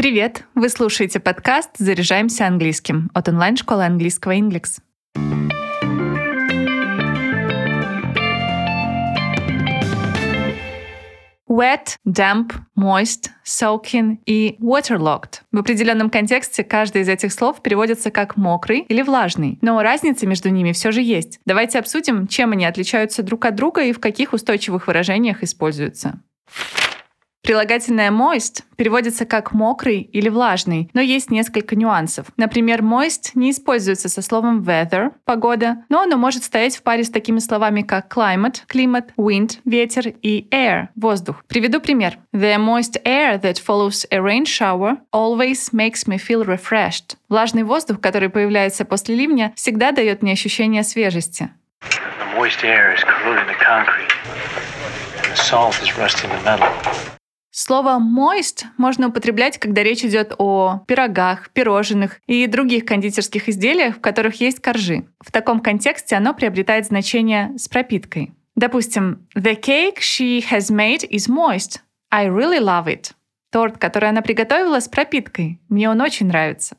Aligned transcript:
Привет! 0.00 0.44
Вы 0.54 0.70
слушаете 0.70 1.20
подкаст 1.20 1.72
«Заряжаемся 1.76 2.46
английским» 2.46 3.10
от 3.12 3.28
онлайн-школы 3.28 3.84
английского 3.84 4.34
Inglix. 4.34 4.78
Wet, 11.46 11.96
damp, 12.08 12.52
moist, 12.78 13.28
soaking 13.44 14.20
и 14.24 14.56
waterlogged. 14.58 15.42
В 15.52 15.58
определенном 15.58 16.08
контексте 16.08 16.64
каждый 16.64 17.02
из 17.02 17.10
этих 17.10 17.30
слов 17.30 17.60
переводится 17.60 18.10
как 18.10 18.38
мокрый 18.38 18.86
или 18.88 19.02
влажный, 19.02 19.58
но 19.60 19.82
разница 19.82 20.26
между 20.26 20.48
ними 20.48 20.72
все 20.72 20.92
же 20.92 21.02
есть. 21.02 21.40
Давайте 21.44 21.78
обсудим, 21.78 22.26
чем 22.26 22.52
они 22.52 22.64
отличаются 22.64 23.22
друг 23.22 23.44
от 23.44 23.54
друга 23.54 23.82
и 23.82 23.92
в 23.92 24.00
каких 24.00 24.32
устойчивых 24.32 24.86
выражениях 24.86 25.42
используются. 25.42 26.22
Прилагательное 27.50 28.12
moist 28.12 28.62
переводится 28.76 29.26
как 29.26 29.50
мокрый 29.50 30.02
или 30.02 30.28
влажный, 30.28 30.88
но 30.94 31.00
есть 31.00 31.32
несколько 31.32 31.74
нюансов. 31.74 32.28
Например, 32.36 32.80
moist 32.80 33.32
не 33.34 33.50
используется 33.50 34.08
со 34.08 34.22
словом 34.22 34.62
weather– 34.62 35.10
погода, 35.24 35.78
но 35.88 36.02
оно 36.02 36.16
может 36.16 36.44
стоять 36.44 36.76
в 36.76 36.84
паре 36.84 37.02
с 37.02 37.10
такими 37.10 37.40
словами, 37.40 37.82
как 37.82 38.06
climate– 38.16 38.58
климат, 38.68 39.12
wind– 39.16 39.58
ветер 39.64 40.14
и 40.22 40.46
air– 40.52 40.90
воздух. 40.94 41.42
Приведу 41.48 41.80
пример. 41.80 42.18
The 42.32 42.56
moist 42.56 43.02
air 43.04 43.40
that 43.40 43.54
follows 43.54 44.06
a 44.12 44.20
rain 44.20 44.44
shower 44.44 44.98
always 45.12 45.72
makes 45.72 46.06
me 46.06 46.18
feel 46.18 46.44
refreshed. 46.44 47.16
Влажный 47.28 47.64
воздух, 47.64 48.00
который 48.00 48.28
появляется 48.28 48.84
после 48.84 49.16
ливня, 49.16 49.52
всегда 49.56 49.90
дает 49.90 50.22
мне 50.22 50.34
ощущение 50.34 50.84
свежести. 50.84 51.50
The 51.80 52.38
moist 52.38 52.62
air 52.62 52.94
is 52.94 53.02
corroding 53.02 53.48
the 53.48 53.58
concrete, 53.58 54.12
the 55.24 55.34
salt 55.34 55.82
is 55.82 55.98
rusting 55.98 56.30
the 56.30 56.44
metal. 56.44 57.09
Слово 57.70 58.00
moist 58.00 58.64
можно 58.78 59.10
употреблять, 59.10 59.56
когда 59.56 59.84
речь 59.84 60.04
идет 60.04 60.34
о 60.38 60.80
пирогах, 60.88 61.50
пирожных 61.50 62.20
и 62.26 62.48
других 62.48 62.84
кондитерских 62.84 63.48
изделиях, 63.48 63.98
в 63.98 64.00
которых 64.00 64.40
есть 64.40 64.58
коржи. 64.58 65.04
В 65.20 65.30
таком 65.30 65.60
контексте 65.60 66.16
оно 66.16 66.34
приобретает 66.34 66.86
значение 66.86 67.56
с 67.56 67.68
пропиткой. 67.68 68.32
Допустим, 68.56 69.28
The 69.36 69.54
cake 69.54 69.98
she 70.00 70.42
has 70.50 70.72
made 70.72 71.08
is 71.08 71.28
moist. 71.28 71.78
I 72.10 72.26
really 72.26 72.58
love 72.58 72.86
it. 72.86 73.12
Торт, 73.52 73.78
который 73.78 74.08
она 74.08 74.22
приготовила, 74.22 74.80
с 74.80 74.88
пропиткой. 74.88 75.60
Мне 75.68 75.88
он 75.88 76.00
очень 76.00 76.26
нравится. 76.26 76.76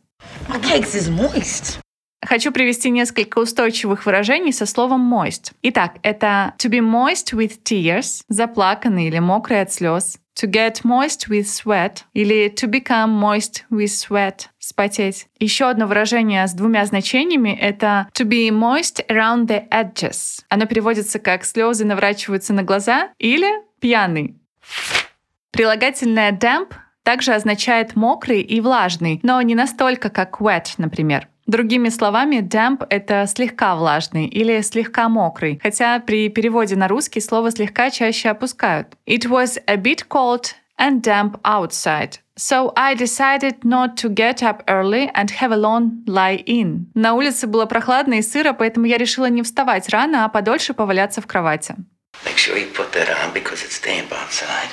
My 0.49 0.61
cake 0.61 0.93
is 0.93 1.09
moist. 1.09 1.79
Хочу 2.23 2.51
привести 2.51 2.91
несколько 2.91 3.39
устойчивых 3.39 4.05
выражений 4.05 4.53
со 4.53 4.67
словом 4.67 5.01
moist. 5.11 5.53
Итак, 5.63 5.95
это 6.03 6.53
to 6.59 6.69
be 6.69 6.79
moist 6.79 7.33
with 7.33 7.63
tears, 7.63 8.23
заплаканный 8.29 9.07
или 9.07 9.17
мокрый 9.17 9.61
от 9.61 9.73
слез, 9.73 10.19
to 10.39 10.47
get 10.47 10.83
moist 10.83 11.27
with 11.29 11.45
sweat 11.45 12.03
или 12.13 12.47
to 12.49 12.69
become 12.69 13.09
moist 13.09 13.63
with 13.71 13.87
sweat, 13.87 14.47
спотеть. 14.59 15.27
Еще 15.39 15.65
одно 15.65 15.87
выражение 15.87 16.45
с 16.45 16.53
двумя 16.53 16.85
значениями— 16.85 17.57
это 17.61 18.07
to 18.13 18.23
be 18.23 18.49
moist 18.49 19.03
around 19.07 19.47
the 19.47 19.67
edges. 19.69 20.41
Оно 20.49 20.67
переводится 20.67 21.17
как 21.17 21.43
«слезы 21.43 21.85
наворачиваются 21.85 22.53
на 22.53 22.61
глаза» 22.61 23.09
или 23.17 23.47
«пьяный». 23.79 24.35
Прилагательное 25.49 26.31
damp 26.31 26.73
также 27.03 27.33
означает 27.33 27.95
мокрый 27.95 28.41
и 28.41 28.61
влажный, 28.61 29.19
но 29.23 29.41
не 29.41 29.55
настолько, 29.55 30.09
как 30.09 30.39
wet, 30.39 30.75
например. 30.77 31.27
Другими 31.51 31.89
словами, 31.89 32.37
damp— 32.37 32.85
это 32.89 33.27
слегка 33.27 33.75
влажный 33.75 34.25
или 34.25 34.61
слегка 34.61 35.09
мокрый, 35.09 35.59
хотя 35.61 35.99
при 35.99 36.29
переводе 36.29 36.77
на 36.77 36.87
русский 36.87 37.19
слово 37.19 37.51
слегка 37.51 37.89
чаще 37.89 38.29
опускают. 38.29 38.87
It 39.05 39.29
was 39.29 39.61
a 39.67 39.75
bit 39.75 40.07
cold 40.07 40.53
and 40.79 41.01
damp 41.01 41.41
outside. 41.43 42.19
So 42.37 42.71
I 42.77 42.95
decided 42.95 43.65
not 43.65 43.97
to 43.97 44.07
get 44.07 44.41
up 44.41 44.63
early 44.65 45.11
and 45.13 45.29
have 45.41 45.51
a 45.51 45.57
long 45.57 46.05
lie 46.07 46.41
in. 46.45 46.85
На 46.93 47.15
улице 47.15 47.47
было 47.47 47.65
прохладно 47.65 48.13
и 48.13 48.21
сыро, 48.21 48.53
поэтому 48.53 48.85
я 48.85 48.97
решила 48.97 49.25
не 49.25 49.43
вставать 49.43 49.89
рано, 49.89 50.23
а 50.23 50.29
подольше 50.29 50.73
поваляться 50.73 51.19
в 51.19 51.27
кровати. 51.27 51.75
Make 52.23 52.37
sure 52.37 52.55
you 52.55 52.73
put 52.73 52.93
that 52.93 53.09
on 53.09 53.33
because 53.33 53.61
it's 53.61 53.83
damp 53.83 54.09
outside. 54.13 54.69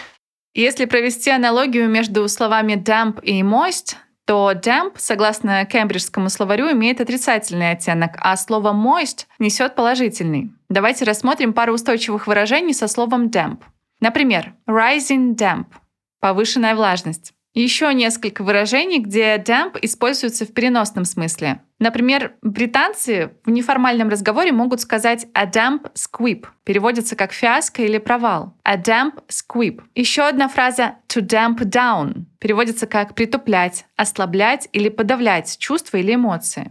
Если 0.55 0.85
провести 0.85 1.31
аналогию 1.31 1.89
между 1.89 2.29
словами 2.29 2.75
damp 2.75 3.21
и 3.25 3.43
moist, 3.43 3.97
то 4.29 4.53
damp, 4.53 4.97
согласно 4.99 5.65
кембриджскому 5.65 6.29
словарю, 6.29 6.71
имеет 6.73 7.01
отрицательный 7.01 7.71
оттенок, 7.71 8.11
а 8.19 8.37
слово 8.37 8.75
moist 8.75 9.25
несет 9.39 9.75
положительный. 9.75 10.53
Давайте 10.69 11.07
рассмотрим 11.07 11.55
пару 11.55 11.73
устойчивых 11.73 12.27
выражений 12.27 12.75
со 12.75 12.89
словом 12.89 13.29
damp. 13.29 13.61
Например, 14.01 14.53
rising 14.69 15.35
damp– 15.35 15.65
повышенная 16.21 16.75
влажность. 16.75 17.33
Еще 17.59 17.93
несколько 17.93 18.45
выражений, 18.45 19.01
где 19.01 19.35
damp 19.37 19.81
используется 19.83 20.47
в 20.47 20.55
переносном 20.55 21.05
смысле. 21.05 21.61
Например, 21.81 22.35
британцы 22.41 23.33
в 23.45 23.51
неформальном 23.51 24.09
разговоре 24.11 24.53
могут 24.53 24.81
сказать 24.81 25.27
a 25.35 25.45
damp 25.45 25.91
squib. 25.95 26.47
Переводится 26.63 27.17
как 27.17 27.33
фиаско 27.33 27.83
или 27.83 27.99
провал. 27.99 28.55
A 28.63 28.77
damp 28.77 29.25
squib. 29.27 29.83
Еще 29.97 30.23
одна 30.23 30.47
фраза 30.47 30.99
to 31.09 31.21
damp 31.21 31.59
down. 31.65 32.27
Переводится 32.39 32.87
как 32.87 33.17
притуплять, 33.17 33.87
ослаблять 33.97 34.69
или 34.73 34.89
подавлять 34.89 35.59
чувства 35.59 35.97
или 35.97 36.15
эмоции. 36.15 36.71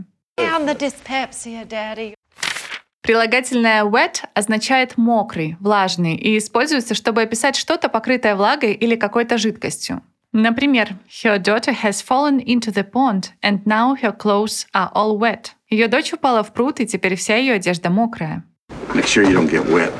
Прилагательное 3.01 3.83
wet 3.83 4.23
означает 4.33 4.97
мокрый, 4.97 5.57
влажный 5.59 6.15
и 6.15 6.37
используется, 6.37 6.93
чтобы 6.93 7.23
описать 7.23 7.57
что-то, 7.57 7.89
покрытое 7.89 8.37
влагой 8.37 8.71
или 8.71 8.95
какой-то 8.95 9.37
жидкостью. 9.37 10.01
Например, 10.39 10.95
her 11.23 11.39
daughter 11.39 11.73
has 11.73 11.99
fallen 11.99 12.39
into 12.39 12.71
the 12.71 12.83
pond 12.83 13.31
and 13.41 13.65
now 13.65 13.95
her 13.95 14.15
clothes 14.15 14.67
are 14.71 14.91
all 14.93 15.17
wet. 15.17 15.53
Ее 15.67 15.87
дочь 15.87 16.13
упала 16.13 16.43
в 16.43 16.53
пруд, 16.53 16.79
и 16.79 16.85
теперь 16.85 17.15
вся 17.15 17.37
ее 17.37 17.53
одежда 17.53 17.89
мокрая. 17.89 18.43
Make 18.93 19.07
sure 19.07 19.27
you 19.27 19.33
don't 19.33 19.49
get 19.49 19.65
wet. 19.67 19.91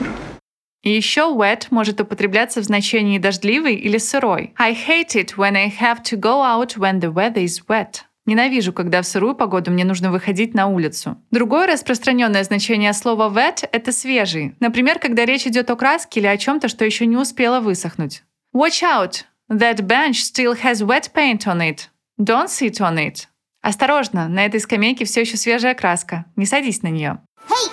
И 0.84 0.92
еще 0.92 1.34
wet 1.36 1.70
может 1.72 2.00
употребляться 2.00 2.62
в 2.62 2.66
значении 2.66 3.18
дождливый 3.18 3.78
или 3.78 3.98
сырой. 3.98 4.54
I 4.60 4.74
hate 4.74 5.16
it 5.16 5.38
when 5.38 5.56
I 5.56 5.72
have 5.72 6.04
to 6.04 6.20
go 6.20 6.44
out 6.44 6.78
when 6.78 7.00
the 7.00 7.12
weather 7.12 7.44
is 7.44 7.66
wet. 7.68 8.04
Ненавижу, 8.28 8.74
когда 8.74 9.02
в 9.02 9.08
сырую 9.08 9.34
погоду 9.34 9.72
мне 9.72 9.86
нужно 9.86 10.12
выходить 10.12 10.54
на 10.54 10.68
улицу. 10.68 11.18
Другое 11.32 11.66
распространенное 11.66 12.44
значение 12.44 12.94
слова 12.94 13.34
wet— 13.34 13.68
это 13.72 13.92
свежий. 13.92 14.54
Например, 14.60 15.00
когда 15.00 15.26
речь 15.26 15.48
идет 15.48 15.72
о 15.72 15.76
краске 15.76 16.20
или 16.20 16.28
о 16.28 16.38
чем-то, 16.38 16.68
что 16.68 16.86
еще 16.86 17.08
не 17.08 17.18
успело 17.18 17.60
высохнуть. 17.60 18.22
Watch 18.54 18.84
out! 18.84 19.24
That 19.50 19.88
bench 19.88 20.24
still 20.24 20.56
has 20.56 20.84
wet 20.84 21.14
paint 21.14 21.48
on 21.48 21.62
it. 21.62 21.90
Don't 22.20 22.50
sit 22.50 22.82
on 22.82 22.98
it. 22.98 23.28
Осторожно, 23.62 24.28
на 24.28 24.46
этой 24.46 24.60
скамейке 24.60 25.06
все 25.06 25.22
еще 25.22 25.38
свежая 25.38 25.74
краска. 25.74 26.26
Не 26.36 26.46
садись 26.46 26.84
на 26.84 26.90
нее. 26.90 27.20
Hey! 27.48 27.72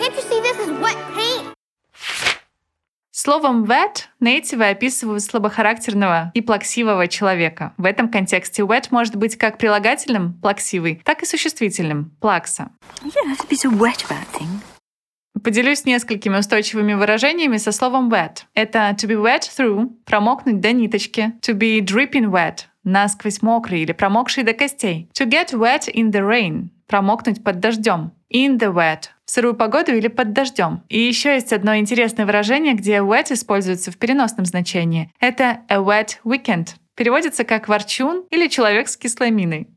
Can't 0.00 0.14
you 0.14 0.22
see 0.28 0.40
this 0.40 0.58
is 0.58 0.70
wet 0.80 0.96
paint? 1.14 1.54
Словом 3.12 3.64
wet 3.64 4.06
нейтивы 4.18 4.68
описывают 4.70 5.22
слабохарактерного 5.22 6.32
и 6.34 6.40
плаксивого 6.40 7.06
человека. 7.06 7.74
В 7.76 7.84
этом 7.84 8.08
контексте 8.08 8.62
wet 8.62 8.88
может 8.90 9.14
быть 9.14 9.36
как 9.36 9.58
прилагательным 9.58 10.34
плаксивый, 10.40 11.00
так 11.04 11.22
и 11.22 11.26
существительным 11.26 12.16
плакса. 12.20 12.70
You 13.02 13.12
don't 13.12 13.28
have 13.28 13.38
to 13.38 13.48
be 13.48 13.56
so 13.56 13.70
wet 13.70 14.04
about 14.08 14.26
things. 14.32 14.62
Поделюсь 15.42 15.84
несколькими 15.84 16.38
устойчивыми 16.38 16.94
выражениями 16.94 17.56
со 17.56 17.72
словом 17.72 18.12
wet. 18.12 18.42
Это 18.54 18.94
to 18.98 19.08
be 19.08 19.16
wet 19.16 19.42
through– 19.42 19.88
промокнуть 20.04 20.60
до 20.60 20.72
ниточки, 20.72 21.32
to 21.40 21.54
be 21.54 21.80
dripping 21.80 22.30
wet– 22.30 22.66
насквозь 22.84 23.40
мокрый 23.40 23.82
или 23.82 23.92
промокший 23.92 24.42
до 24.42 24.52
костей, 24.52 25.08
to 25.18 25.26
get 25.26 25.52
wet 25.52 25.88
in 25.92 26.10
the 26.10 26.20
rain– 26.20 26.68
промокнуть 26.86 27.42
под 27.42 27.60
дождем, 27.60 28.12
in 28.32 28.58
the 28.58 28.72
wet– 28.72 29.04
в 29.24 29.30
сырую 29.30 29.54
погоду 29.54 29.94
или 29.94 30.08
под 30.08 30.32
дождем. 30.32 30.82
И 30.88 30.98
еще 30.98 31.34
есть 31.34 31.52
одно 31.52 31.76
интересное 31.76 32.26
выражение, 32.26 32.74
где 32.74 32.96
wet 32.96 33.32
используется 33.32 33.92
в 33.92 33.96
переносном 33.96 34.44
значении. 34.44 35.12
Это 35.20 35.60
a 35.68 35.76
wet 35.76 36.16
weekend. 36.24 36.70
Переводится 36.96 37.44
как 37.44 37.68
ворчун 37.68 38.24
или 38.30 38.48
человек 38.48 38.88
с 38.88 38.96
кислой 38.96 39.30
миной. 39.30 39.68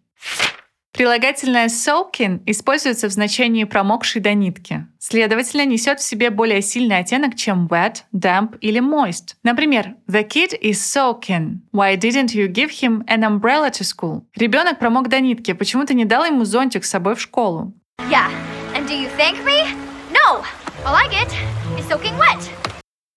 Прилагательное 0.94 1.69
soaking 1.69 2.44
используется 2.45 3.10
в 3.10 3.12
значении 3.12 3.63
промокший 3.63 4.22
до 4.22 4.36
нитки. 4.36 4.86
Следовательно, 5.00 5.66
несет 5.66 6.00
в 6.00 6.04
себе 6.04 6.30
более 6.30 6.62
сильный 6.62 7.00
оттенок, 7.00 7.34
чем 7.36 7.66
wet, 7.66 8.04
damp 8.13 8.60
или 8.60 8.80
moist. 8.80 9.34
Например, 9.42 9.95
The 10.07 10.28
kid 10.28 10.51
is 10.62 10.74
soaking. 10.74 11.62
Why 11.74 11.98
didn't 11.98 12.36
you 12.36 12.48
give 12.48 12.69
him 12.69 13.04
an 13.07 13.24
umbrella 13.24 13.72
to 13.72 13.84
school? 13.84 14.22
Ребенок 14.36 14.78
промок 14.78 15.10
до 15.10 15.19
нитки. 15.19 15.54
Почему 15.54 15.84
ты 15.84 15.95
не 15.95 16.06
дал 16.06 16.25
ему 16.25 16.45
зонтик 16.45 16.86
с 16.86 16.92
собой 16.92 17.16
в 17.16 17.22
школу? 17.22 17.74
Yeah. 18.12 18.30
And 18.75 18.88
do 18.88 18.94
you 18.94 19.10
thank 19.18 19.44
me? 19.44 19.75
No. 20.12 20.44
All 20.86 20.94
I 20.94 21.07
get 21.10 21.28
is 21.75 21.89
soaking 21.89 22.16
wet. 22.19 22.51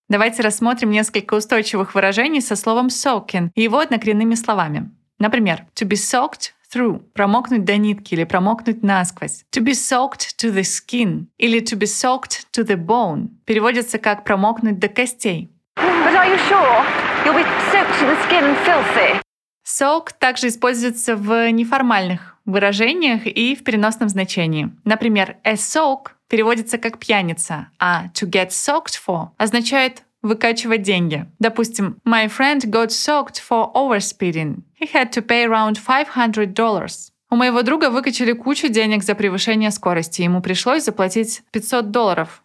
Давайте 0.09 0.41
рассмотрим 0.41 0.89
несколько 0.89 1.35
устойчивых 1.35 1.93
выражений 1.93 2.41
со 2.41 2.55
словом 2.55 2.87
soaking 2.87 3.51
и 3.53 3.61
его 3.61 3.77
однокоренными 3.77 4.33
словами. 4.33 4.89
Например, 5.19 5.65
to 5.75 5.87
be 5.87 5.95
soaked 5.95 6.53
through– 6.73 7.01
промокнуть 7.13 7.65
до 7.65 7.77
нитки 7.77 8.13
или 8.13 8.23
промокнуть 8.23 8.83
насквозь. 8.83 9.45
To 9.51 9.61
be 9.63 9.73
soaked 9.73 10.37
to 10.37 10.53
the 10.53 10.63
skin 10.63 11.27
или 11.37 11.59
to 11.59 11.77
be 11.77 11.85
soaked 11.85 12.45
to 12.53 12.63
the 12.65 12.77
bone 12.77 13.29
переводится 13.45 13.97
как 13.97 14.23
промокнуть 14.23 14.79
до 14.79 14.87
костей. 14.87 15.49
But 15.77 16.15
are 16.15 16.27
you 16.27 16.37
sure? 16.49 16.85
You'll 17.25 17.35
be 17.35 17.45
soaked 17.71 17.99
to 17.99 18.05
the 18.05 18.17
skin 18.27 18.43
and 18.43 18.57
filthy. 18.65 19.21
Soak 19.65 20.13
также 20.17 20.47
используется 20.47 21.15
в 21.15 21.51
неформальных 21.51 22.37
выражениях 22.45 23.27
и 23.27 23.55
в 23.55 23.63
переносном 23.63 24.07
значении. 24.07 24.71
Например, 24.85 25.35
a 25.43 25.53
soak 25.53 26.11
переводится 26.29 26.77
как 26.77 26.97
пьяница, 26.99 27.67
а 27.77 28.05
to 28.13 28.29
get 28.29 28.49
soaked 28.49 28.95
for 29.05 29.29
означает 29.37 30.03
выкачивать 30.21 30.81
деньги. 30.81 31.25
Допустим, 31.39 31.99
my 32.05 32.27
friend 32.27 32.59
got 32.65 32.87
soaked 32.87 33.41
for 33.47 33.71
overspeeding. 33.73 34.61
Had 34.93 35.11
to 35.11 35.21
pay 35.21 35.45
around 35.45 35.77
$500. 35.77 37.11
У 37.29 37.35
моего 37.35 37.61
друга 37.61 37.89
выкачали 37.89 38.31
кучу 38.31 38.69
денег 38.69 39.03
за 39.03 39.15
превышение 39.15 39.71
скорости. 39.71 40.21
Ему 40.21 40.41
пришлось 40.41 40.83
заплатить 40.83 41.43
500 41.51 41.91
долларов. 41.91 42.43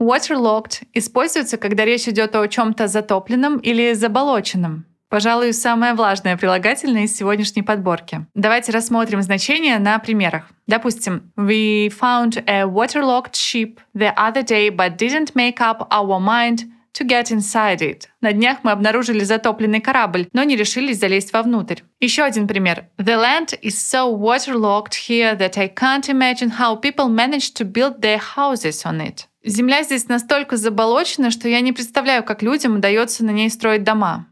Waterlogged 0.00 0.82
используется, 0.92 1.56
когда 1.56 1.84
речь 1.84 2.08
идет 2.08 2.34
о 2.34 2.46
чем-то 2.46 2.88
затопленном 2.88 3.58
или 3.58 3.92
заболоченном. 3.92 4.84
Пожалуй, 5.08 5.52
самое 5.52 5.94
влажное 5.94 6.36
прилагательное 6.36 7.04
из 7.04 7.14
сегодняшней 7.14 7.62
подборки. 7.62 8.26
Давайте 8.34 8.72
рассмотрим 8.72 9.22
значения 9.22 9.78
на 9.78 9.98
примерах. 9.98 10.48
Допустим, 10.66 11.32
we 11.36 11.88
found 11.88 12.42
a 12.46 12.64
waterlogged 12.64 13.34
ship 13.34 13.78
the 13.94 14.14
other 14.16 14.42
day 14.42 14.70
but 14.70 14.96
didn't 14.96 15.34
make 15.34 15.60
up 15.60 15.86
our 15.90 16.18
mind 16.18 16.62
to 16.94 17.06
get 17.06 17.30
inside 17.30 17.80
it. 17.80 18.08
На 18.20 18.32
днях 18.32 18.58
мы 18.62 18.70
обнаружили 18.70 19.24
затопленный 19.24 19.80
корабль, 19.80 20.28
но 20.32 20.42
не 20.42 20.56
решились 20.56 20.98
залезть 20.98 21.32
вовнутрь. 21.32 21.80
Еще 22.00 22.22
один 22.22 22.46
пример. 22.46 22.86
The 22.98 23.16
land 23.16 23.58
is 23.62 23.76
so 23.76 24.10
waterlogged 24.10 24.94
here 25.08 25.36
that 25.36 25.56
I 25.56 25.68
can't 25.68 26.08
imagine 26.08 26.50
how 26.58 26.76
people 26.80 27.08
manage 27.08 27.54
to 27.54 27.64
build 27.64 28.00
their 28.00 28.20
houses 28.36 28.84
on 28.84 29.00
it. 29.00 29.26
Земля 29.44 29.82
здесь 29.82 30.08
настолько 30.08 30.56
заболочена, 30.56 31.30
что 31.30 31.48
я 31.48 31.60
не 31.60 31.72
представляю, 31.72 32.22
как 32.22 32.42
людям 32.42 32.76
удается 32.76 33.24
на 33.24 33.30
ней 33.30 33.50
строить 33.50 33.84
дома. 33.84 34.26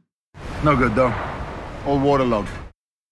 No 0.62 0.76
good 0.76 0.94
though. 0.94 1.12
All 1.86 2.00
waterlogged. 2.00 2.48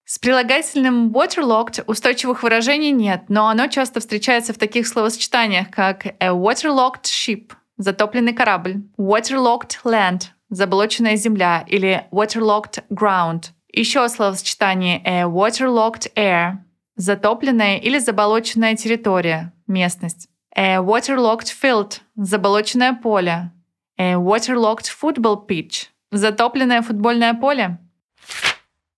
С 0.05 0.17
прилагательным 0.17 1.11
waterlogged 1.11 1.83
устойчивых 1.85 2.41
выражений 2.41 2.89
нет, 2.91 3.25
но 3.27 3.47
оно 3.47 3.67
часто 3.67 3.99
встречается 3.99 4.53
в 4.53 4.57
таких 4.57 4.87
словосочетаниях, 4.87 5.69
как 5.69 6.07
a 6.19 6.29
waterlogged 6.29 7.03
ship– 7.03 7.51
затопленный 7.79 8.33
корабль, 8.33 8.83
waterlogged 8.99 9.79
land– 9.83 10.25
заболоченная 10.51 11.15
земля 11.15 11.65
или 11.67 12.05
waterlogged 12.11 12.83
ground. 12.91 13.45
Еще 13.73 14.07
словосочетание 14.07 15.01
a 15.03 15.23
waterlogged 15.23 16.13
air– 16.15 16.57
затопленная 16.95 17.77
или 17.77 17.97
заболоченная 17.97 18.75
территория, 18.75 19.51
местность. 19.65 20.29
A 20.55 20.77
waterlogged 20.77 21.47
field– 21.47 22.01
заболоченное 22.15 22.93
поле. 22.93 23.51
A 23.97 24.13
waterlogged 24.13 24.85
football 24.85 25.47
pitch– 25.47 25.87
Затопленное 26.11 26.81
футбольное 26.81 27.35
поле? 27.35 27.77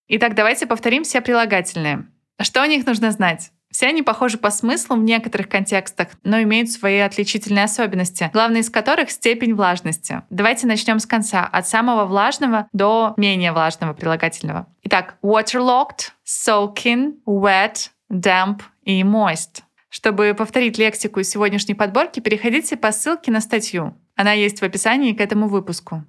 Итак, 0.08 0.34
давайте 0.34 0.66
повторим 0.66 1.04
все 1.04 1.20
прилагательные. 1.20 2.08
Что 2.40 2.62
о 2.62 2.68
них 2.68 2.86
нужно 2.86 3.12
знать? 3.12 3.52
Все 3.72 3.88
они 3.88 4.04
похожи 4.04 4.38
по 4.38 4.52
смыслу 4.52 4.98
в 4.98 5.04
некоторых 5.04 5.48
контекстах, 5.50 6.10
но 6.24 6.42
имеют 6.42 6.70
свои 6.70 7.00
отличительные 7.00 7.64
особенности, 7.64 8.30
главной 8.34 8.60
из 8.60 8.70
которых— 8.70 9.10
степень 9.12 9.56
влажности. 9.56 10.22
Давайте 10.30 10.68
начнем 10.68 11.00
с 11.00 11.06
конца, 11.06 11.46
от 11.46 11.68
самого 11.68 12.06
влажного 12.06 12.68
до 12.74 13.14
менее 13.18 13.54
влажного 13.54 13.94
прилагательного. 13.94 14.68
Итак, 14.84 15.16
waterlogged, 15.24 16.12
soaking, 16.26 17.14
wet, 17.26 17.90
damp 18.12 18.62
и 18.84 19.02
moist. 19.04 19.64
Чтобы 19.90 20.34
повторить 20.38 20.78
лексику 20.78 21.20
из 21.20 21.30
сегодняшней 21.30 21.76
подборки, 21.76 22.20
переходите 22.20 22.78
по 22.78 22.92
ссылке 22.92 23.32
на 23.32 23.42
статью. 23.42 23.94
Она 24.16 24.34
есть 24.34 24.60
в 24.60 24.64
описании 24.64 25.14
к 25.14 25.22
этому 25.22 25.48
выпуску. 25.48 26.06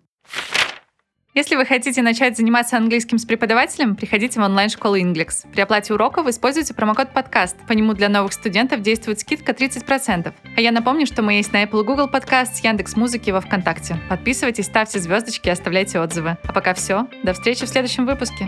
Если 1.34 1.56
вы 1.56 1.64
хотите 1.64 2.02
начать 2.02 2.36
заниматься 2.36 2.76
английским 2.76 3.16
с 3.16 3.24
преподавателем, 3.24 3.96
приходите 3.96 4.38
в 4.38 4.42
онлайн-школу 4.42 4.98
Inglex. 4.98 5.50
При 5.50 5.62
оплате 5.62 5.94
уроков 5.94 6.26
используйте 6.26 6.74
промокод 6.74 7.14
подкаст. 7.14 7.56
По 7.66 7.72
нему 7.72 7.94
для 7.94 8.10
новых 8.10 8.34
студентов 8.34 8.82
действует 8.82 9.20
скидка 9.20 9.52
30%. 9.52 10.34
А 10.56 10.60
я 10.60 10.72
напомню, 10.72 11.06
что 11.06 11.22
мы 11.22 11.32
есть 11.32 11.54
на 11.54 11.64
Apple 11.64 11.84
Google 11.84 12.08
подкаст, 12.08 12.62
Яндекс 12.62 12.96
Музыки 12.96 13.30
и 13.30 13.32
во 13.32 13.40
Вконтакте. 13.40 13.96
Подписывайтесь, 14.10 14.66
ставьте 14.66 14.98
звездочки 14.98 15.48
и 15.48 15.52
оставляйте 15.52 16.00
отзывы. 16.00 16.36
А 16.44 16.52
пока 16.52 16.74
все. 16.74 17.06
До 17.22 17.32
встречи 17.32 17.64
в 17.64 17.68
следующем 17.70 18.04
выпуске. 18.04 18.46